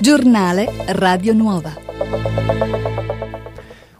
Giornale 0.00 0.70
Radio 0.88 1.32
Nuova. 1.32 1.72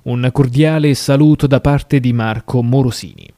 Un 0.05 0.29
cordiale 0.33 0.95
saluto 0.95 1.47
da 1.47 1.61
parte 1.61 1.99
di 1.99 2.13
Marco 2.13 2.63
Morosini. 2.63 3.34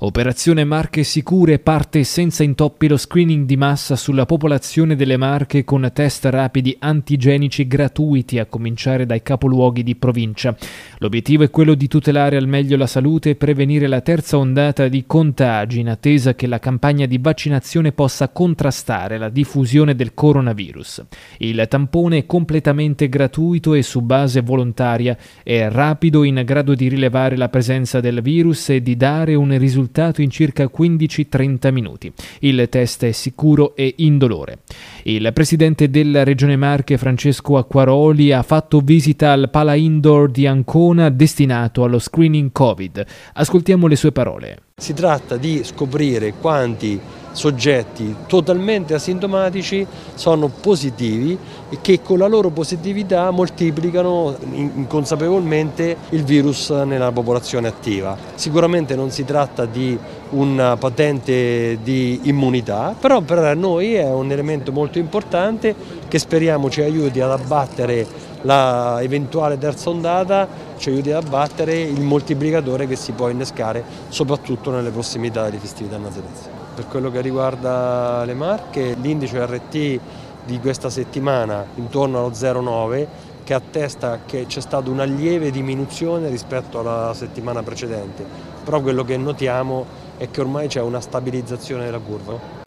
Operazione 0.00 0.64
Marche 0.64 1.04
Sicure 1.04 1.58
parte 1.58 2.04
senza 2.04 2.42
intoppi 2.42 2.86
lo 2.86 2.98
screening 2.98 3.46
di 3.46 3.56
massa 3.56 3.96
sulla 3.96 4.26
popolazione 4.26 4.94
delle 4.94 5.16
Marche 5.16 5.64
con 5.64 5.88
test 5.90 6.26
rapidi 6.26 6.76
antigenici 6.80 7.66
gratuiti 7.66 8.38
a 8.38 8.44
cominciare 8.44 9.06
dai 9.06 9.22
capoluoghi 9.22 9.82
di 9.82 9.96
provincia. 9.96 10.54
L'obiettivo 10.98 11.44
è 11.44 11.50
quello 11.50 11.72
di 11.72 11.88
tutelare 11.88 12.36
al 12.36 12.46
meglio 12.46 12.76
la 12.76 12.86
salute 12.86 13.30
e 13.30 13.34
prevenire 13.36 13.86
la 13.86 14.02
terza 14.02 14.36
ondata 14.36 14.86
di 14.88 15.04
contagi 15.06 15.80
in 15.80 15.88
attesa 15.88 16.34
che 16.34 16.46
la 16.46 16.58
campagna 16.58 17.06
di 17.06 17.16
vaccinazione 17.16 17.92
possa 17.92 18.28
contrastare 18.28 19.16
la 19.16 19.30
diffusione 19.30 19.94
del 19.94 20.12
coronavirus. 20.12 21.04
Il 21.38 21.64
tampone 21.70 22.18
è 22.18 22.26
completamente 22.26 23.08
gratuito 23.08 23.72
e 23.72 23.82
su 23.82 24.02
base 24.02 24.42
volontaria, 24.42 25.16
è 25.42 25.70
rapido 25.70 26.22
in 26.22 26.42
grado 26.44 26.74
di 26.74 26.88
rilevare 26.88 27.34
la 27.38 27.48
presenza 27.48 28.00
del 28.00 28.20
virus 28.20 28.68
e 28.68 28.82
di 28.82 28.94
dare 28.94 29.34
un 29.34 29.56
risultato 29.56 29.84
risultato 29.86 30.20
in 30.22 30.30
circa 30.30 30.64
15-30 30.64 31.72
minuti. 31.72 32.12
Il 32.40 32.66
test 32.68 33.04
è 33.04 33.12
sicuro 33.12 33.74
e 33.76 33.94
indolore. 33.98 34.58
Il 35.04 35.30
presidente 35.32 35.88
della 35.88 36.24
Regione 36.24 36.56
Marche, 36.56 36.98
Francesco 36.98 37.56
Acquaroli, 37.56 38.32
ha 38.32 38.42
fatto 38.42 38.80
visita 38.80 39.32
al 39.32 39.48
Pala 39.50 39.74
Indoor 39.74 40.30
di 40.30 40.46
Ancona 40.46 41.08
destinato 41.08 41.84
allo 41.84 41.98
screening 41.98 42.50
Covid. 42.52 43.04
Ascoltiamo 43.34 43.86
le 43.86 43.96
sue 43.96 44.12
parole. 44.12 44.58
Si 44.76 44.92
tratta 44.92 45.36
di 45.36 45.62
scoprire 45.64 46.34
quanti 46.34 47.00
soggetti 47.36 48.16
totalmente 48.26 48.94
asintomatici 48.94 49.86
sono 50.14 50.48
positivi 50.48 51.38
e 51.68 51.78
che 51.82 52.00
con 52.00 52.18
la 52.18 52.26
loro 52.26 52.48
positività 52.48 53.30
moltiplicano 53.30 54.36
inconsapevolmente 54.52 55.96
il 56.10 56.24
virus 56.24 56.70
nella 56.70 57.12
popolazione 57.12 57.68
attiva. 57.68 58.16
Sicuramente 58.34 58.96
non 58.96 59.10
si 59.10 59.24
tratta 59.24 59.66
di 59.66 59.98
una 60.30 60.76
patente 60.76 61.78
di 61.82 62.20
immunità, 62.22 62.94
però 62.98 63.20
per 63.20 63.54
noi 63.54 63.94
è 63.94 64.10
un 64.10 64.30
elemento 64.30 64.72
molto 64.72 64.98
importante 64.98 65.74
che 66.08 66.18
speriamo 66.18 66.70
ci 66.70 66.80
aiuti 66.80 67.20
ad 67.20 67.30
abbattere 67.30 68.06
l'eventuale 68.42 69.58
terza 69.58 69.90
ondata 69.90 70.48
ci 70.78 70.90
aiuti 70.90 71.10
ad 71.10 71.24
abbattere 71.24 71.78
il 71.80 72.00
moltiplicatore 72.00 72.86
che 72.86 72.96
si 72.96 73.12
può 73.12 73.28
innescare 73.28 73.82
soprattutto 74.08 74.70
nelle 74.70 74.90
prossimità 74.90 75.44
delle 75.44 75.58
festività 75.58 75.96
natalizie. 75.96 76.55
Per 76.76 76.88
quello 76.88 77.10
che 77.10 77.22
riguarda 77.22 78.22
le 78.26 78.34
marche, 78.34 78.94
l'indice 79.00 79.42
RT 79.46 80.00
di 80.44 80.60
questa 80.60 80.90
settimana 80.90 81.64
intorno 81.76 82.18
allo 82.18 82.30
0,9 82.32 83.06
che 83.44 83.54
attesta 83.54 84.18
che 84.26 84.44
c'è 84.44 84.60
stata 84.60 84.90
una 84.90 85.04
lieve 85.04 85.50
diminuzione 85.50 86.28
rispetto 86.28 86.80
alla 86.80 87.14
settimana 87.14 87.62
precedente, 87.62 88.26
però 88.62 88.82
quello 88.82 89.04
che 89.04 89.16
notiamo 89.16 89.86
è 90.18 90.30
che 90.30 90.42
ormai 90.42 90.68
c'è 90.68 90.82
una 90.82 91.00
stabilizzazione 91.00 91.86
della 91.86 91.98
curva. 91.98 92.65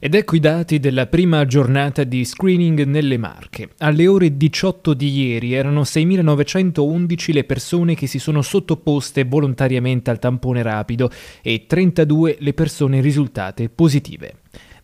Ed 0.00 0.14
ecco 0.14 0.36
i 0.36 0.40
dati 0.40 0.78
della 0.78 1.08
prima 1.08 1.44
giornata 1.44 2.04
di 2.04 2.24
screening 2.24 2.84
nelle 2.84 3.16
Marche. 3.16 3.70
Alle 3.78 4.06
ore 4.06 4.36
18 4.36 4.94
di 4.94 5.10
ieri 5.10 5.54
erano 5.54 5.80
6.911 5.80 7.32
le 7.32 7.42
persone 7.42 7.96
che 7.96 8.06
si 8.06 8.20
sono 8.20 8.40
sottoposte 8.40 9.24
volontariamente 9.24 10.10
al 10.10 10.20
tampone 10.20 10.62
rapido 10.62 11.10
e 11.42 11.64
32 11.66 12.36
le 12.38 12.54
persone 12.54 13.00
risultate 13.00 13.68
positive. 13.70 14.34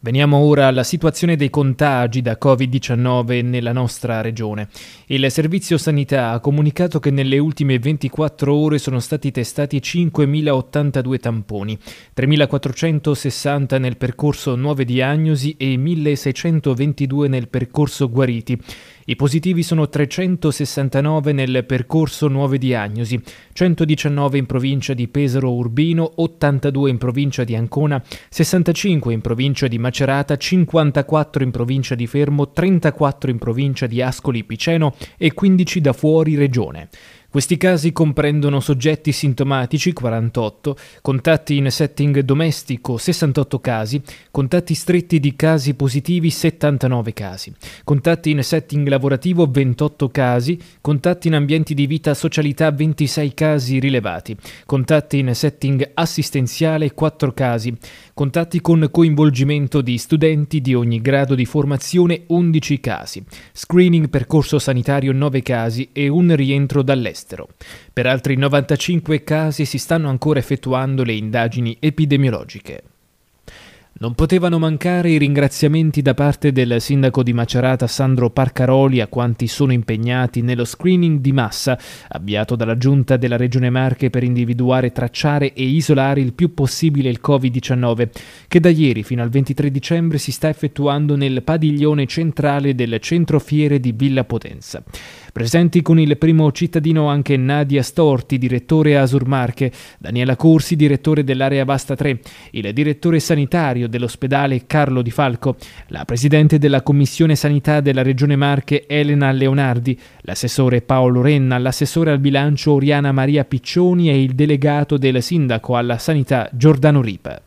Veniamo 0.04 0.36
ora 0.36 0.66
alla 0.66 0.82
situazione 0.82 1.34
dei 1.34 1.48
contagi 1.48 2.20
da 2.20 2.36
Covid-19 2.38 3.42
nella 3.42 3.72
nostra 3.72 4.20
regione. 4.20 4.68
Il 5.06 5.30
Servizio 5.30 5.78
Sanità 5.78 6.32
ha 6.32 6.40
comunicato 6.40 7.00
che 7.00 7.10
nelle 7.10 7.38
ultime 7.38 7.78
24 7.78 8.54
ore 8.54 8.76
sono 8.76 9.00
stati 9.00 9.30
testati 9.30 9.78
5.082 9.78 11.18
tamponi, 11.18 11.78
3.460 12.14 13.80
nel 13.80 13.96
percorso 13.96 14.54
nuove 14.56 14.84
diagnosi 14.84 15.54
e 15.56 15.74
1.622 15.74 17.26
nel 17.26 17.48
percorso 17.48 18.10
guariti. 18.10 18.60
I 19.06 19.16
positivi 19.16 19.62
sono 19.62 19.86
369 19.86 21.32
nel 21.32 21.66
percorso 21.66 22.26
nuove 22.28 22.56
diagnosi, 22.56 23.20
119 23.52 24.38
in 24.38 24.46
provincia 24.46 24.94
di 24.94 25.08
Pesaro 25.08 25.52
Urbino, 25.52 26.10
82 26.16 26.88
in 26.88 26.96
provincia 26.96 27.44
di 27.44 27.54
Ancona, 27.54 28.02
65 28.30 29.12
in 29.12 29.20
provincia 29.20 29.66
di 29.66 29.78
Macerata, 29.78 30.38
54 30.38 31.44
in 31.44 31.50
provincia 31.50 31.94
di 31.94 32.06
Fermo, 32.06 32.50
34 32.50 33.30
in 33.30 33.36
provincia 33.36 33.86
di 33.86 34.00
Ascoli 34.00 34.42
Piceno 34.42 34.94
e 35.18 35.34
15 35.34 35.82
da 35.82 35.92
fuori 35.92 36.34
regione. 36.34 36.88
Questi 37.34 37.56
casi 37.56 37.90
comprendono 37.90 38.60
soggetti 38.60 39.10
sintomatici 39.10 39.92
48, 39.92 40.76
contatti 41.02 41.56
in 41.56 41.68
setting 41.68 42.20
domestico 42.20 42.96
68 42.96 43.58
casi, 43.58 44.00
contatti 44.30 44.72
stretti 44.74 45.18
di 45.18 45.34
casi 45.34 45.74
positivi 45.74 46.30
79 46.30 47.12
casi, 47.12 47.52
contatti 47.82 48.30
in 48.30 48.40
setting 48.44 48.86
lavorativo 48.86 49.48
28 49.50 50.10
casi, 50.10 50.56
contatti 50.80 51.26
in 51.26 51.34
ambienti 51.34 51.74
di 51.74 51.88
vita 51.88 52.14
socialità 52.14 52.70
26 52.70 53.34
casi 53.34 53.80
rilevati, 53.80 54.36
contatti 54.64 55.18
in 55.18 55.34
setting 55.34 55.90
assistenziale 55.92 56.94
4 56.94 57.32
casi, 57.32 57.76
contatti 58.14 58.60
con 58.60 58.86
coinvolgimento 58.92 59.80
di 59.80 59.98
studenti 59.98 60.60
di 60.60 60.72
ogni 60.72 61.00
grado 61.00 61.34
di 61.34 61.46
formazione 61.46 62.22
11 62.28 62.78
casi, 62.78 63.24
screening 63.52 64.08
percorso 64.08 64.60
sanitario 64.60 65.10
9 65.10 65.42
casi 65.42 65.88
e 65.92 66.06
un 66.06 66.32
rientro 66.36 66.82
dall'estero 66.82 67.22
all'estero. 67.24 67.48
Per 67.92 68.06
altri 68.06 68.36
95 68.36 69.24
casi 69.24 69.64
si 69.64 69.78
stanno 69.78 70.08
ancora 70.08 70.38
effettuando 70.38 71.02
le 71.02 71.14
indagini 71.14 71.76
epidemiologiche. 71.80 72.82
Non 73.96 74.14
potevano 74.14 74.58
mancare 74.58 75.10
i 75.10 75.18
ringraziamenti 75.18 76.02
da 76.02 76.14
parte 76.14 76.50
del 76.50 76.80
sindaco 76.80 77.22
di 77.22 77.32
Macerata 77.32 77.86
Sandro 77.86 78.28
Parcaroli 78.28 79.00
a 79.00 79.06
quanti 79.06 79.46
sono 79.46 79.72
impegnati 79.72 80.42
nello 80.42 80.64
screening 80.64 81.20
di 81.20 81.32
massa 81.32 81.78
avviato 82.08 82.56
dalla 82.56 82.76
giunta 82.76 83.16
della 83.16 83.36
Regione 83.36 83.70
Marche 83.70 84.10
per 84.10 84.24
individuare, 84.24 84.90
tracciare 84.90 85.52
e 85.52 85.62
isolare 85.62 86.20
il 86.20 86.32
più 86.32 86.54
possibile 86.54 87.08
il 87.08 87.20
Covid-19, 87.24 88.08
che 88.48 88.58
da 88.58 88.68
ieri 88.68 89.04
fino 89.04 89.22
al 89.22 89.30
23 89.30 89.70
dicembre 89.70 90.18
si 90.18 90.32
sta 90.32 90.48
effettuando 90.48 91.14
nel 91.14 91.44
padiglione 91.44 92.06
centrale 92.06 92.74
del 92.74 92.98
centro 92.98 93.38
fiere 93.38 93.78
di 93.78 93.92
Villa 93.92 94.24
Potenza. 94.24 94.82
Presenti 95.34 95.82
con 95.82 95.98
il 95.98 96.16
primo 96.16 96.52
cittadino 96.52 97.08
anche 97.08 97.36
Nadia 97.36 97.82
Storti, 97.82 98.38
direttore 98.38 98.96
Asur 98.96 99.26
Marche, 99.26 99.72
Daniela 99.98 100.36
Corsi, 100.36 100.76
direttore 100.76 101.24
dell'area 101.24 101.64
Vasta 101.64 101.96
3, 101.96 102.20
il 102.52 102.72
direttore 102.72 103.18
sanitario 103.18 103.88
dell'ospedale 103.88 104.64
Carlo 104.64 105.02
Di 105.02 105.10
Falco, 105.10 105.56
la 105.88 106.04
presidente 106.04 106.58
della 106.58 106.82
Commissione 106.82 107.34
Sanità 107.34 107.80
della 107.80 108.02
Regione 108.02 108.36
Marche 108.36 108.86
Elena 108.86 109.32
Leonardi, 109.32 109.98
l'assessore 110.20 110.82
Paolo 110.82 111.20
Renna, 111.20 111.58
l'assessore 111.58 112.12
al 112.12 112.20
bilancio 112.20 112.70
Oriana 112.70 113.10
Maria 113.10 113.44
Piccioni 113.44 114.10
e 114.10 114.22
il 114.22 114.36
delegato 114.36 114.96
del 114.96 115.20
sindaco 115.20 115.76
alla 115.76 115.98
sanità 115.98 116.48
Giordano 116.52 117.00
Ripa. 117.00 117.42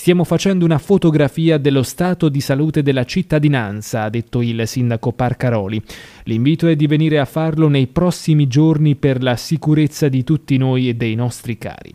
Stiamo 0.00 0.24
facendo 0.24 0.64
una 0.64 0.78
fotografia 0.78 1.58
dello 1.58 1.82
stato 1.82 2.30
di 2.30 2.40
salute 2.40 2.82
della 2.82 3.04
cittadinanza, 3.04 4.04
ha 4.04 4.08
detto 4.08 4.40
il 4.40 4.66
sindaco 4.66 5.12
Parcaroli. 5.12 5.78
L'invito 6.24 6.66
è 6.68 6.74
di 6.74 6.86
venire 6.86 7.18
a 7.18 7.26
farlo 7.26 7.68
nei 7.68 7.86
prossimi 7.86 8.46
giorni 8.46 8.96
per 8.96 9.22
la 9.22 9.36
sicurezza 9.36 10.08
di 10.08 10.24
tutti 10.24 10.56
noi 10.56 10.88
e 10.88 10.94
dei 10.94 11.14
nostri 11.14 11.58
cari. 11.58 11.94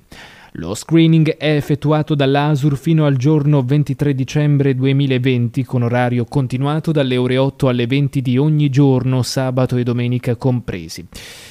Lo 0.57 0.73
screening 0.73 1.35
è 1.35 1.53
effettuato 1.53 2.16
dall'ASUR 2.16 2.77
fino 2.77 3.05
al 3.05 3.17
giorno 3.17 3.61
23 3.61 4.16
dicembre 4.16 4.73
2020 4.73 5.66
con 5.66 5.83
orario 5.83 6.23
continuato 6.23 6.93
dalle 6.93 7.17
ore 7.17 7.35
8 7.35 7.67
alle 7.67 7.85
20 7.85 8.21
di 8.21 8.38
ogni 8.38 8.69
giorno, 8.69 9.22
sabato 9.22 9.75
e 9.75 9.84
domenica 9.84 10.37
compresi. 10.37 11.05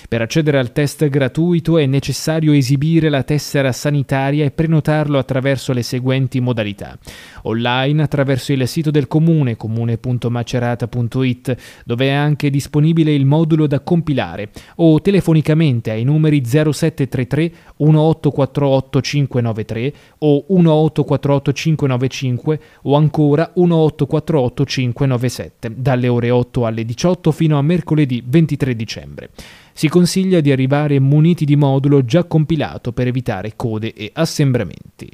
Per 0.09 0.23
accedere 0.23 0.59
al 0.59 0.73
test 0.73 1.07
gratuito 1.09 1.77
è 1.77 1.85
necessario 1.85 2.53
esibire 2.53 3.11
la 3.11 3.25
tessera 3.25 3.73
sanitaria 3.73 4.47
e 4.47 4.53
prenotarlo 4.53 5.19
attraverso 5.19 5.75
le 5.75 5.83
seguenti 5.83 6.41
modalità. 6.41 6.97
Online 7.43 8.03
attraverso 8.03 8.55
il 8.55 8.67
sito 8.67 8.91
del 8.91 9.07
comune 9.07 9.57
comune.macerata.it 9.57 11.57
dove 11.85 12.07
è 12.07 12.13
anche 12.13 12.49
disponibile 12.49 13.13
il 13.13 13.27
modulo 13.27 13.67
da 13.67 13.81
compilare 13.81 14.49
o 14.77 14.99
telefonicamente 15.03 15.91
ai 15.91 16.05
numeri 16.05 16.43
0733 16.43 17.53
1848 17.77 18.93
593 19.01 19.93
o 20.19 20.45
1848 20.49 21.53
595 21.53 22.61
o 22.83 22.97
ancora 22.97 23.51
1848 23.55 24.65
597 24.65 25.73
dalle 25.77 26.09
ore 26.09 26.31
8 26.31 26.67
alle 26.67 26.85
18 26.85 27.33
fino 27.33 27.59
a 27.59 27.63
mercoledì 27.63 28.23
23 28.25 28.77
dicembre. 28.77 29.31
Si 29.73 29.89
consiglia 29.89 30.41
di 30.41 30.53
arrivare 30.53 31.01
muniti 31.01 31.45
di 31.45 31.57
modulo 31.57 32.05
già 32.05 32.25
compilato 32.25 32.93
per 32.93 33.09
evitare 33.09 33.55
code 33.57 33.93
e 33.93 34.11
assembramenti. 34.13 35.11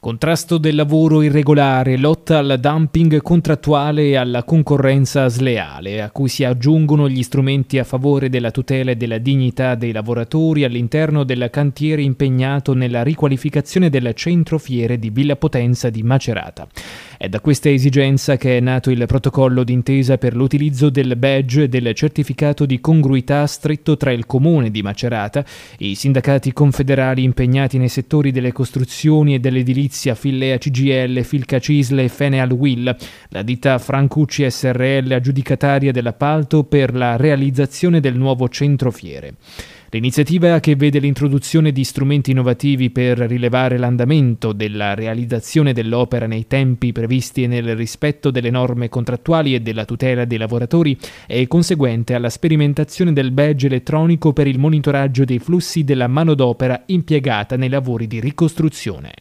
Contrasto 0.00 0.56
del 0.56 0.76
lavoro 0.76 1.20
irregolare, 1.20 1.98
lotta 1.98 2.38
al 2.38 2.56
dumping 2.58 3.20
contrattuale 3.20 4.04
e 4.04 4.16
alla 4.16 4.44
concorrenza 4.44 5.28
sleale, 5.28 6.00
a 6.00 6.10
cui 6.10 6.30
si 6.30 6.42
aggiungono 6.42 7.06
gli 7.06 7.22
strumenti 7.22 7.78
a 7.78 7.84
favore 7.84 8.30
della 8.30 8.50
tutela 8.50 8.92
e 8.92 8.96
della 8.96 9.18
dignità 9.18 9.74
dei 9.74 9.92
lavoratori 9.92 10.64
all'interno 10.64 11.22
del 11.22 11.50
cantiere 11.50 12.00
impegnato 12.00 12.72
nella 12.72 13.02
riqualificazione 13.02 13.90
del 13.90 14.14
centro 14.14 14.56
fiere 14.56 14.98
di 14.98 15.10
Villa 15.10 15.36
Potenza 15.36 15.90
di 15.90 16.02
Macerata. 16.02 16.66
È 17.22 17.28
da 17.28 17.40
questa 17.40 17.68
esigenza 17.68 18.38
che 18.38 18.56
è 18.56 18.60
nato 18.60 18.90
il 18.90 19.04
protocollo 19.04 19.62
d'intesa 19.62 20.16
per 20.16 20.34
l'utilizzo 20.34 20.88
del 20.88 21.16
badge 21.18 21.64
e 21.64 21.68
del 21.68 21.92
certificato 21.92 22.64
di 22.64 22.80
congruità 22.80 23.46
stretto 23.46 23.98
tra 23.98 24.10
il 24.10 24.24
comune 24.24 24.70
di 24.70 24.80
Macerata, 24.80 25.44
i 25.80 25.94
sindacati 25.96 26.54
confederali 26.54 27.22
impegnati 27.22 27.76
nei 27.76 27.90
settori 27.90 28.30
delle 28.30 28.52
costruzioni 28.52 29.34
e 29.34 29.38
dell'edilizia 29.38 30.14
Fillea 30.14 30.56
CGL, 30.56 31.22
Filca 31.22 31.58
Cisle 31.58 32.04
e 32.04 32.08
Feneal 32.08 32.52
Will, 32.52 32.96
la 33.28 33.42
ditta 33.42 33.76
Francucci 33.76 34.50
SRL 34.50 35.12
aggiudicataria 35.12 35.92
dell'appalto 35.92 36.64
per 36.64 36.94
la 36.94 37.16
realizzazione 37.16 38.00
del 38.00 38.16
nuovo 38.16 38.48
centro 38.48 38.90
fiere. 38.90 39.34
L'iniziativa 39.92 40.60
che 40.60 40.76
vede 40.76 41.00
l'introduzione 41.00 41.72
di 41.72 41.82
strumenti 41.82 42.30
innovativi 42.30 42.90
per 42.90 43.18
rilevare 43.18 43.76
l'andamento 43.76 44.52
della 44.52 44.94
realizzazione 44.94 45.72
dell'opera 45.72 46.28
nei 46.28 46.46
tempi 46.46 46.92
previsti 46.92 47.42
e 47.42 47.48
nel 47.48 47.74
rispetto 47.74 48.30
delle 48.30 48.50
norme 48.50 48.88
contrattuali 48.88 49.52
e 49.52 49.60
della 49.60 49.84
tutela 49.84 50.24
dei 50.24 50.38
lavoratori 50.38 50.96
è 51.26 51.44
conseguente 51.48 52.14
alla 52.14 52.30
sperimentazione 52.30 53.12
del 53.12 53.32
badge 53.32 53.66
elettronico 53.66 54.32
per 54.32 54.46
il 54.46 54.60
monitoraggio 54.60 55.24
dei 55.24 55.40
flussi 55.40 55.82
della 55.82 56.06
manodopera 56.06 56.84
impiegata 56.86 57.56
nei 57.56 57.68
lavori 57.68 58.06
di 58.06 58.20
ricostruzione. 58.20 59.12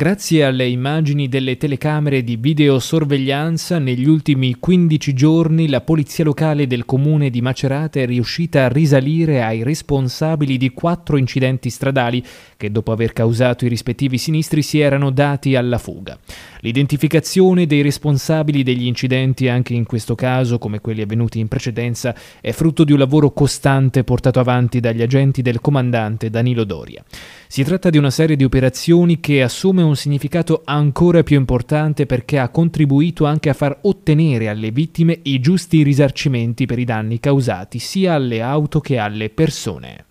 Grazie 0.00 0.44
alle 0.44 0.66
immagini 0.66 1.28
delle 1.28 1.58
telecamere 1.58 2.24
di 2.24 2.36
videosorveglianza, 2.36 3.78
negli 3.78 4.08
ultimi 4.08 4.56
15 4.58 5.12
giorni 5.12 5.68
la 5.68 5.82
polizia 5.82 6.24
locale 6.24 6.66
del 6.66 6.86
comune 6.86 7.28
di 7.28 7.42
Macerata 7.42 8.00
è 8.00 8.06
riuscita 8.06 8.64
a 8.64 8.68
risalire 8.68 9.42
ai 9.42 9.62
responsabili 9.62 10.56
di 10.56 10.70
quattro 10.70 11.18
incidenti 11.18 11.68
stradali 11.68 12.24
che 12.56 12.70
dopo 12.70 12.92
aver 12.92 13.12
causato 13.12 13.66
i 13.66 13.68
rispettivi 13.68 14.16
sinistri 14.16 14.62
si 14.62 14.80
erano 14.80 15.10
dati 15.10 15.54
alla 15.54 15.76
fuga. 15.76 16.18
L'identificazione 16.60 17.66
dei 17.66 17.82
responsabili 17.82 18.62
degli 18.62 18.86
incidenti, 18.86 19.48
anche 19.48 19.74
in 19.74 19.84
questo 19.84 20.14
caso 20.14 20.58
come 20.58 20.80
quelli 20.80 21.02
avvenuti 21.02 21.40
in 21.40 21.48
precedenza, 21.48 22.14
è 22.40 22.52
frutto 22.52 22.84
di 22.84 22.92
un 22.92 22.98
lavoro 22.98 23.32
costante 23.32 24.02
portato 24.02 24.40
avanti 24.40 24.80
dagli 24.80 25.02
agenti 25.02 25.42
del 25.42 25.60
comandante 25.60 26.30
Danilo 26.30 26.64
Doria. 26.64 27.04
Si 27.52 27.64
tratta 27.64 27.90
di 27.90 27.98
una 27.98 28.10
serie 28.10 28.36
di 28.36 28.44
operazioni 28.44 29.18
che 29.18 29.42
assume 29.42 29.82
un 29.82 29.96
significato 29.96 30.62
ancora 30.64 31.24
più 31.24 31.36
importante 31.36 32.06
perché 32.06 32.38
ha 32.38 32.48
contribuito 32.48 33.24
anche 33.24 33.48
a 33.48 33.54
far 33.54 33.76
ottenere 33.82 34.48
alle 34.48 34.70
vittime 34.70 35.18
i 35.24 35.40
giusti 35.40 35.82
risarcimenti 35.82 36.66
per 36.66 36.78
i 36.78 36.84
danni 36.84 37.18
causati 37.18 37.80
sia 37.80 38.14
alle 38.14 38.40
auto 38.40 38.78
che 38.78 38.98
alle 38.98 39.30
persone. 39.30 40.09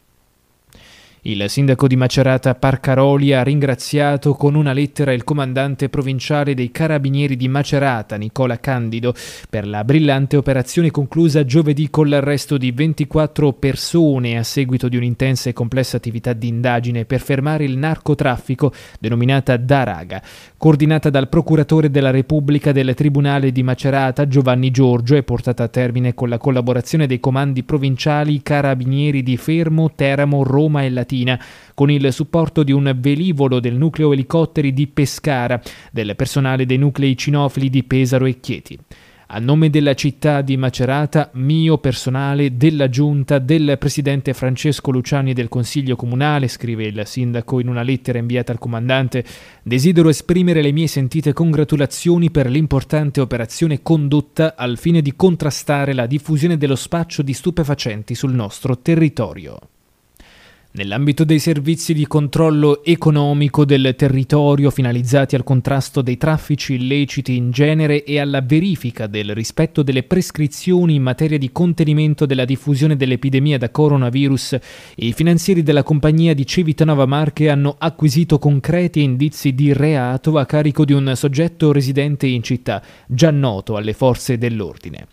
Il 1.24 1.44
sindaco 1.50 1.86
di 1.86 1.98
Macerata 1.98 2.56
Parcaroli 2.56 3.34
ha 3.34 3.44
ringraziato 3.44 4.36
con 4.36 4.56
una 4.56 4.72
lettera 4.72 5.12
il 5.12 5.26
comandante 5.26 5.90
provinciale 5.90 6.54
dei 6.54 6.72
Carabinieri 6.72 7.36
di 7.36 7.50
Macerata, 7.50 8.16
Nicola 8.16 8.58
Candido, 8.62 9.14
per 9.50 9.68
la 9.68 9.84
brillante 9.84 10.38
operazione 10.38 10.92
conclusa 10.92 11.44
giovedì 11.44 11.90
con 11.90 12.08
l'arresto 12.08 12.58
di 12.58 12.72
24 12.72 13.52
persone 13.52 14.38
a 14.38 14.44
seguito 14.44 14.88
di 14.88 14.96
un'intensa 14.96 15.50
e 15.50 15.54
complessa 15.54 15.98
attività 15.98 16.32
di 16.32 16.48
indagine 16.48 17.04
per 17.04 17.20
fermare 17.20 17.66
il 17.66 17.76
narcotraffico 17.76 18.72
denominata 18.98 19.58
Daraga, 19.58 20.22
coordinata 20.56 21.10
dal 21.10 21.28
procuratore 21.28 21.92
della 21.92 22.12
Repubblica 22.12 22.72
del 22.72 22.94
Tribunale 22.94 23.52
di 23.52 23.62
Macerata 23.62 24.26
Giovanni 24.26 24.72
Giorgio 24.72 25.18
e 25.18 25.24
portata 25.24 25.64
a 25.64 25.68
termine 25.68 26.14
con 26.14 26.30
la 26.30 26.38
collaborazione 26.38 27.08
dei 27.08 27.20
comandi 27.20 27.64
provinciali 27.64 28.42
Carabinieri 28.42 29.22
di 29.22 29.36
Fermo, 29.36 29.92
Teramo, 29.94 30.44
Roma 30.44 30.84
e 30.84 30.90
Latina 30.90 31.08
Latina, 31.10 31.44
con 31.74 31.90
il 31.90 32.14
supporto 32.14 32.62
di 32.62 32.72
un 32.72 32.96
velivolo 32.96 33.60
del 33.60 33.76
nucleo 33.76 34.14
elicotteri 34.14 34.74
di 34.74 34.86
Pescara, 34.86 35.60
del 35.92 36.16
personale 36.16 36.68
dei 36.68 36.78
nuclei 36.78 37.18
cinofili 37.18 37.72
di 37.72 37.84
Pesaro 37.84 38.26
e 38.26 38.40
Chieti. 38.40 38.78
A 39.32 39.40
nome 39.40 39.70
della 39.70 39.94
città 39.94 40.42
di 40.42 40.58
Macerata, 40.58 41.30
mio 41.34 41.78
personale, 41.78 42.58
della 42.58 42.90
giunta, 42.90 43.38
del 43.38 43.78
presidente 43.80 44.34
Francesco 44.34 44.90
Luciani 44.90 45.32
e 45.32 45.34
del 45.34 45.50
consiglio 45.50 45.96
comunale, 45.96 46.48
scrive 46.48 46.86
il 46.86 47.02
sindaco 47.06 47.60
in 47.60 47.68
una 47.68 47.84
lettera 47.84 48.18
inviata 48.18 48.52
al 48.52 48.58
comandante, 48.58 49.24
desidero 49.62 50.10
esprimere 50.10 50.64
le 50.64 50.72
mie 50.72 50.88
sentite 50.88 51.34
congratulazioni 51.34 52.32
per 52.32 52.50
l'importante 52.50 53.22
operazione 53.22 53.84
condotta 53.84 54.56
al 54.56 54.78
fine 54.80 55.02
di 55.02 55.16
contrastare 55.16 55.94
la 55.94 56.08
diffusione 56.08 56.58
dello 56.58 56.76
spaccio 56.76 57.22
di 57.22 57.34
stupefacenti 57.34 58.16
sul 58.16 58.34
nostro 58.34 58.80
territorio. 58.80 59.60
Nell'ambito 60.72 61.24
dei 61.24 61.40
servizi 61.40 61.96
di 61.96 62.06
controllo 62.06 62.84
economico 62.84 63.66
del 63.66 63.96
territorio 63.98 64.70
finalizzati 64.70 65.36
al 65.36 65.44
contrasto 65.44 66.04
dei 66.04 66.16
traffici 66.16 66.76
illeciti 66.76 67.36
in 67.36 67.50
genere 67.50 68.04
e 68.04 68.20
alla 68.20 68.42
verifica 68.42 69.08
del 69.08 69.34
rispetto 69.34 69.82
delle 69.82 70.04
prescrizioni 70.04 70.94
in 70.94 71.02
materia 71.02 71.40
di 71.40 71.52
contenimento 71.52 72.28
della 72.28 72.46
diffusione 72.46 72.96
dell'epidemia 72.96 73.58
da 73.58 73.72
coronavirus, 73.72 74.60
i 74.98 75.12
finanzieri 75.12 75.64
della 75.64 75.82
compagnia 75.82 76.36
di 76.36 76.46
Civitanova 76.46 77.08
Marche 77.08 77.50
hanno 77.50 77.76
acquisito 77.80 78.38
concreti 78.38 79.02
indizi 79.02 79.56
di 79.56 79.74
reato 79.74 80.38
a 80.38 80.46
carico 80.46 80.86
di 80.86 80.94
un 80.94 81.14
soggetto 81.16 81.72
residente 81.72 82.28
in 82.28 82.44
città, 82.44 82.84
già 83.08 83.32
noto 83.32 83.76
alle 83.76 83.94
forze 83.94 84.38
dell'ordine. 84.38 85.08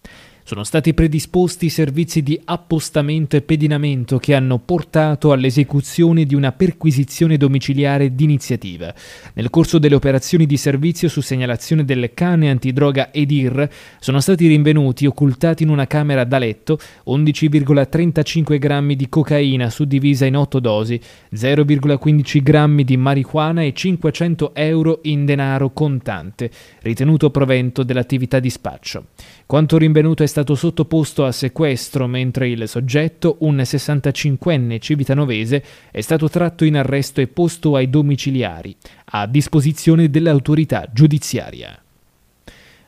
Sono 0.48 0.62
stati 0.62 0.94
predisposti 0.94 1.68
servizi 1.68 2.22
di 2.22 2.40
appostamento 2.44 3.34
e 3.34 3.42
pedinamento 3.42 4.18
che 4.18 4.32
hanno 4.32 4.60
portato 4.60 5.32
all'esecuzione 5.32 6.24
di 6.24 6.36
una 6.36 6.52
perquisizione 6.52 7.36
domiciliare 7.36 8.14
d'iniziativa. 8.14 8.94
Nel 9.32 9.50
corso 9.50 9.80
delle 9.80 9.96
operazioni 9.96 10.46
di 10.46 10.56
servizio 10.56 11.08
su 11.08 11.20
segnalazione 11.20 11.84
del 11.84 12.12
cane 12.14 12.48
antidroga 12.48 13.12
Edir 13.12 13.68
sono 13.98 14.20
stati 14.20 14.46
rinvenuti 14.46 15.04
occultati 15.04 15.64
in 15.64 15.68
una 15.68 15.88
camera 15.88 16.22
da 16.22 16.38
letto 16.38 16.78
11,35 17.06 18.56
grammi 18.58 18.94
di 18.94 19.08
cocaina 19.08 19.68
suddivisa 19.68 20.26
in 20.26 20.36
8 20.36 20.60
dosi, 20.60 21.00
0,15 21.34 22.40
grammi 22.40 22.84
di 22.84 22.96
marijuana 22.96 23.62
e 23.62 23.72
500 23.72 24.54
euro 24.54 25.00
in 25.02 25.24
denaro 25.24 25.72
contante, 25.72 26.52
ritenuto 26.82 27.32
provento 27.32 27.82
dell'attività 27.82 28.38
di 28.38 28.48
spaccio. 28.48 29.06
Quanto 29.46 29.78
rinvenuto 29.78 30.24
è 30.24 30.26
stato 30.26 30.56
sottoposto 30.56 31.24
a 31.24 31.30
sequestro 31.30 32.08
mentre 32.08 32.48
il 32.48 32.68
soggetto, 32.68 33.36
un 33.42 33.58
65enne 33.58 34.80
civitanovese, 34.80 35.62
è 35.92 36.00
stato 36.00 36.28
tratto 36.28 36.64
in 36.64 36.76
arresto 36.76 37.20
e 37.20 37.28
posto 37.28 37.76
ai 37.76 37.88
domiciliari, 37.88 38.76
a 39.12 39.28
disposizione 39.28 40.10
dell'autorità 40.10 40.90
giudiziaria. 40.92 41.80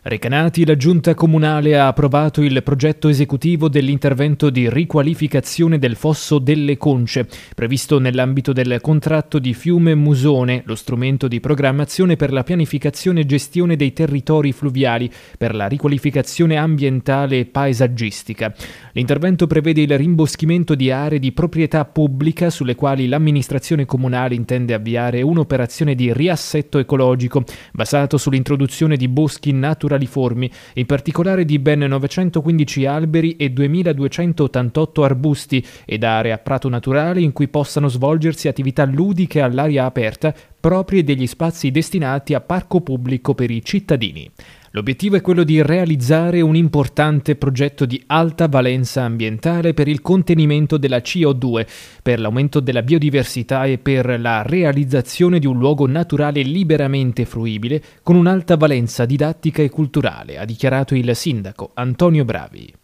Recanati, 0.01 0.65
la 0.65 0.77
Giunta 0.77 1.13
Comunale 1.15 1.77
ha 1.77 1.89
approvato 1.89 2.41
il 2.41 2.63
progetto 2.63 3.09
esecutivo 3.09 3.69
dell'intervento 3.69 4.49
di 4.49 4.71
riqualificazione 4.71 5.77
del 5.77 5.97
fosso 5.97 6.39
delle 6.39 6.77
Conce, 6.77 7.27
previsto 7.53 7.99
nell'ambito 7.99 8.53
del 8.53 8.79
contratto 8.81 9.41
di 9.41 9.55
Fiume 9.55 9.97
Musone, 9.97 10.63
lo 10.67 10.77
strumento 10.77 11.27
di 11.27 11.41
programmazione 11.41 12.15
per 12.15 12.31
la 12.31 12.45
pianificazione 12.45 13.23
e 13.23 13.27
gestione 13.27 13.75
dei 13.75 13.93
territori 13.93 14.53
fluviali, 14.53 15.11
per 15.37 15.53
la 15.53 15.67
riqualificazione 15.67 16.57
ambientale 16.57 17.41
e 17.41 17.47
paesaggistica. 17.47 18.55
L'intervento 18.93 19.49
prevede 19.49 19.81
il 19.81 19.97
rimboschimento 19.99 20.77
di 20.77 20.93
aree 20.93 21.19
di 21.19 21.33
proprietà 21.33 21.85
pubblica 21.85 22.51
sulle 22.51 22.77
quali 22.77 23.09
l'amministrazione 23.09 23.85
comunale 23.85 24.37
intende 24.37 24.75
avviare 24.75 25.23
un'operazione 25.23 25.97
di 25.97 26.13
riassetto 26.13 26.79
ecologico 26.79 27.43
basato 27.73 28.17
sull'introduzione 28.17 28.97
di 28.97 29.09
boschi 29.09 29.51
naturali 29.51 29.87
naturaliformi, 29.89 30.51
in 30.75 30.87
particolare 30.87 31.45
di 31.45 31.59
ben 31.59 31.81
915 31.81 32.85
alberi 32.85 33.37
e 33.37 33.51
2288 33.51 35.03
arbusti 35.03 35.67
ed 35.87 36.05
aree 36.05 36.33
a 36.33 36.39
prato 36.39 36.69
naturale 36.69 37.21
in 37.21 37.33
cui 37.33 37.49
possano 37.49 37.89
svolgersi 37.89 38.47
attività 38.47 38.85
ludiche 38.85 39.41
all'aria 39.41 39.87
aperta 39.87 40.35
proprie 40.61 41.03
degli 41.03 41.27
spazi 41.27 41.71
destinati 41.71 42.35
a 42.35 42.41
parco 42.41 42.81
pubblico 42.83 43.35
per 43.35 43.51
i 43.51 43.65
cittadini. 43.65 44.31
L'obiettivo 44.79 45.17
è 45.17 45.21
quello 45.21 45.43
di 45.43 45.61
realizzare 45.61 46.41
un 46.41 46.55
importante 46.55 47.35
progetto 47.35 47.85
di 47.85 48.01
alta 48.07 48.47
valenza 48.47 49.03
ambientale 49.03 49.75
per 49.75 49.89
il 49.89 50.01
contenimento 50.01 50.77
della 50.77 50.99
CO2, 50.99 51.67
per 52.01 52.21
l'aumento 52.21 52.61
della 52.61 52.83
biodiversità 52.83 53.65
e 53.65 53.79
per 53.79 54.21
la 54.21 54.43
realizzazione 54.43 55.41
di 55.41 55.47
un 55.47 55.59
luogo 55.59 55.89
naturale 55.89 56.43
liberamente 56.43 57.25
fruibile 57.25 57.83
con 58.05 58.15
un'alta 58.15 58.57
valenza 58.57 59.05
didattica 59.05 59.63
e 59.63 59.69
culturale, 59.69 60.39
ha 60.39 60.45
dichiarato 60.45 60.95
il 60.95 61.17
sindaco 61.17 61.73
Antonio 61.75 62.25
Bravi. 62.25 62.78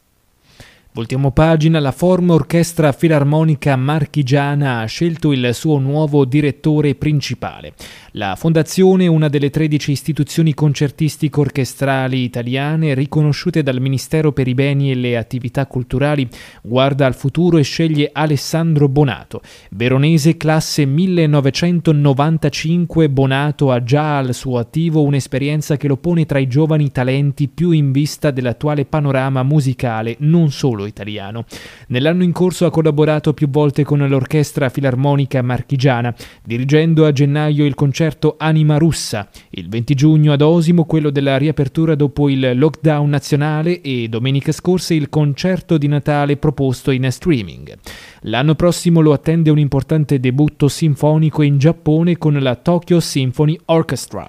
Voltiamo 0.96 1.32
pagina, 1.32 1.80
la 1.80 1.90
Form 1.90 2.30
Orchestra 2.30 2.92
Filarmonica 2.92 3.74
Marchigiana 3.74 4.78
ha 4.78 4.84
scelto 4.84 5.32
il 5.32 5.50
suo 5.52 5.80
nuovo 5.80 6.24
direttore 6.24 6.94
principale. 6.94 7.74
La 8.12 8.36
fondazione, 8.36 9.08
una 9.08 9.26
delle 9.26 9.50
13 9.50 9.90
istituzioni 9.90 10.54
concertistico-orchestrali 10.54 12.22
italiane 12.22 12.94
riconosciute 12.94 13.64
dal 13.64 13.80
Ministero 13.80 14.30
per 14.30 14.46
i 14.46 14.54
beni 14.54 14.92
e 14.92 14.94
le 14.94 15.16
attività 15.16 15.66
culturali, 15.66 16.28
guarda 16.62 17.06
al 17.06 17.16
futuro 17.16 17.58
e 17.58 17.62
sceglie 17.62 18.10
Alessandro 18.12 18.88
Bonato. 18.88 19.40
Veronese 19.70 20.36
classe 20.36 20.84
1995, 20.84 23.10
Bonato 23.10 23.72
ha 23.72 23.82
già 23.82 24.18
al 24.18 24.32
suo 24.32 24.58
attivo 24.58 25.02
un'esperienza 25.02 25.76
che 25.76 25.88
lo 25.88 25.96
pone 25.96 26.24
tra 26.24 26.38
i 26.38 26.46
giovani 26.46 26.92
talenti 26.92 27.48
più 27.48 27.72
in 27.72 27.90
vista 27.90 28.30
dell'attuale 28.30 28.84
panorama 28.84 29.42
musicale, 29.42 30.14
non 30.20 30.52
solo 30.52 30.82
italiano. 30.86 31.44
Nell'anno 31.88 32.22
in 32.22 32.32
corso 32.32 32.66
ha 32.66 32.70
collaborato 32.70 33.34
più 33.34 33.48
volte 33.48 33.84
con 33.84 34.06
l'Orchestra 34.06 34.68
Filarmonica 34.68 35.42
Marchigiana, 35.42 36.14
dirigendo 36.44 37.06
a 37.06 37.12
gennaio 37.12 37.64
il 37.64 37.74
concerto 37.74 38.36
Anima 38.38 38.78
Russa, 38.78 39.28
il 39.50 39.68
20 39.68 39.94
giugno 39.94 40.32
ad 40.32 40.40
Osimo 40.40 40.84
quello 40.84 41.10
della 41.10 41.36
riapertura 41.36 41.94
dopo 41.94 42.28
il 42.28 42.52
lockdown 42.56 43.08
nazionale 43.08 43.80
e 43.80 44.08
domenica 44.08 44.52
scorsa 44.52 44.94
il 44.94 45.08
concerto 45.08 45.78
di 45.78 45.88
Natale 45.88 46.36
proposto 46.36 46.90
in 46.90 47.10
streaming. 47.10 47.76
L'anno 48.22 48.54
prossimo 48.54 49.00
lo 49.00 49.12
attende 49.12 49.50
un 49.50 49.58
importante 49.58 50.20
debutto 50.20 50.68
sinfonico 50.68 51.42
in 51.42 51.58
Giappone 51.58 52.18
con 52.18 52.34
la 52.34 52.54
Tokyo 52.56 53.00
Symphony 53.00 53.58
Orchestra. 53.66 54.26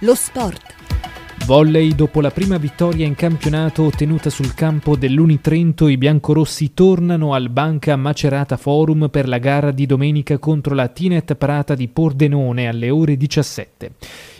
Lo 0.00 0.14
sport. 0.14 0.75
Volley 1.46 1.94
dopo 1.94 2.20
la 2.20 2.32
prima 2.32 2.58
vittoria 2.58 3.06
in 3.06 3.14
campionato 3.14 3.84
ottenuta 3.84 4.30
sul 4.30 4.52
campo 4.52 4.96
dell'Unitrento 4.96 5.86
i 5.86 5.96
biancorossi 5.96 6.74
tornano 6.74 7.34
al 7.34 7.50
Banca 7.50 7.94
Macerata 7.94 8.56
Forum 8.56 9.08
per 9.10 9.28
la 9.28 9.38
gara 9.38 9.70
di 9.70 9.86
domenica 9.86 10.38
contro 10.38 10.74
la 10.74 10.88
Tinet 10.88 11.36
Prata 11.36 11.76
di 11.76 11.86
Pordenone 11.86 12.66
alle 12.66 12.90
ore 12.90 13.16
17. 13.16 13.92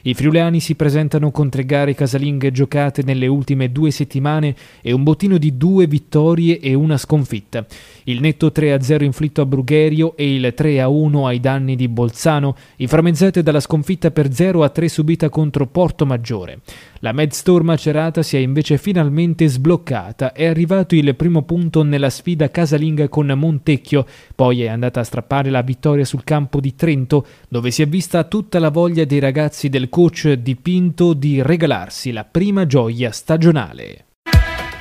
I 0.02 0.14
friulani 0.14 0.58
si 0.58 0.75
presentano 0.75 1.30
con 1.30 1.48
tre 1.48 1.64
gare 1.64 1.94
casalinghe 1.94 2.50
giocate 2.50 3.02
nelle 3.04 3.28
ultime 3.28 3.70
due 3.70 3.92
settimane 3.92 4.54
e 4.80 4.92
un 4.92 5.04
bottino 5.04 5.38
di 5.38 5.56
due 5.56 5.86
vittorie 5.86 6.58
e 6.58 6.75
una 6.75 6.96
sconfitta. 6.96 7.66
Il 8.04 8.20
netto 8.20 8.52
3-0 8.54 9.02
inflitto 9.02 9.42
a 9.42 9.46
Brugherio 9.46 10.16
e 10.16 10.34
il 10.34 10.54
3-1 10.56 11.26
ai 11.26 11.40
danni 11.40 11.75
di 11.75 11.88
Bolzano, 11.88 12.56
inframmezzate 12.76 13.42
dalla 13.42 13.60
sconfitta 13.60 14.12
per 14.12 14.28
0-3 14.28 14.86
subita 14.86 15.28
contro 15.28 15.66
Porto 15.66 16.06
Maggiore. 16.06 16.60
La 17.06 17.12
Medstor 17.12 17.62
Macerata 17.62 18.20
si 18.25 18.36
è 18.36 18.40
invece 18.40 18.78
finalmente 18.78 19.46
sbloccata, 19.46 20.32
è 20.32 20.44
arrivato 20.44 20.96
il 20.96 21.14
primo 21.14 21.42
punto 21.42 21.84
nella 21.84 22.10
sfida 22.10 22.50
casalinga 22.50 23.08
con 23.08 23.28
Montecchio, 23.28 24.04
poi 24.34 24.62
è 24.62 24.66
andata 24.66 24.98
a 24.98 25.04
strappare 25.04 25.48
la 25.48 25.62
vittoria 25.62 26.04
sul 26.04 26.25
campo 26.25 26.58
di 26.58 26.75
Trento, 26.75 27.25
dove 27.48 27.70
si 27.70 27.82
è 27.82 27.86
vista 27.86 28.25
tutta 28.25 28.58
la 28.58 28.70
voglia 28.70 29.04
dei 29.04 29.20
ragazzi 29.20 29.68
del 29.68 29.88
coach 29.88 30.32
dipinto 30.32 31.12
di 31.12 31.40
regalarsi 31.42 32.10
la 32.10 32.25
prima 32.25 32.66
gioia 32.66 33.12
stagionale. 33.12 34.06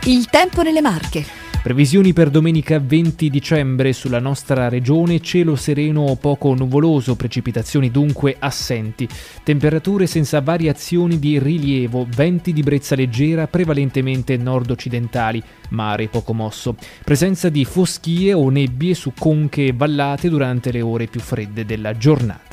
Il 0.05 0.25
tempo 0.25 0.63
nelle 0.63 0.81
Marche. 0.81 1.44
Previsioni 1.65 2.13
per 2.13 2.29
domenica 2.29 2.77
20 2.77 3.27
dicembre 3.27 3.91
sulla 3.91 4.19
nostra 4.19 4.69
regione, 4.69 5.19
cielo 5.19 5.55
sereno 5.55 6.01
o 6.01 6.15
poco 6.15 6.53
nuvoloso, 6.53 7.15
precipitazioni 7.15 7.89
dunque 7.89 8.35
assenti, 8.37 9.09
temperature 9.41 10.05
senza 10.05 10.41
variazioni 10.41 11.17
di 11.17 11.39
rilievo, 11.39 12.05
venti 12.07 12.53
di 12.53 12.61
brezza 12.61 12.93
leggera 12.93 13.47
prevalentemente 13.47 14.37
nord-occidentali, 14.37 15.41
mare 15.69 16.07
poco 16.07 16.35
mosso, 16.35 16.75
presenza 17.03 17.49
di 17.49 17.65
foschie 17.65 18.31
o 18.33 18.47
nebbie 18.51 18.93
su 18.93 19.13
conche 19.17 19.65
e 19.65 19.73
vallate 19.73 20.29
durante 20.29 20.71
le 20.71 20.81
ore 20.81 21.07
più 21.07 21.19
fredde 21.19 21.65
della 21.65 21.97
giornata. 21.97 22.44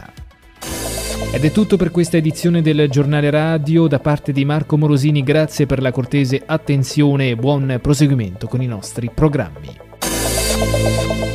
Ed 1.34 1.46
è 1.46 1.50
tutto 1.50 1.78
per 1.78 1.90
questa 1.90 2.18
edizione 2.18 2.60
del 2.60 2.90
giornale 2.90 3.30
radio 3.30 3.86
da 3.86 3.98
parte 3.98 4.32
di 4.32 4.44
Marco 4.44 4.76
Morosini, 4.76 5.22
grazie 5.22 5.64
per 5.64 5.80
la 5.80 5.90
cortese 5.90 6.42
attenzione 6.44 7.30
e 7.30 7.36
buon 7.36 7.78
proseguimento 7.80 8.46
con 8.46 8.60
i 8.60 8.66
nostri 8.66 9.10
programmi. 9.12 9.74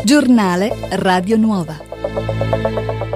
Giornale 0.04 0.72
Radio 0.92 1.36
Nuova. 1.36 3.07